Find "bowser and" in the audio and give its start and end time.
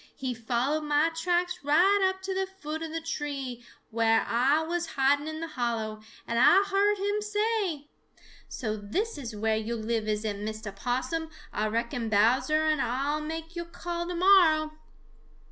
12.09-12.81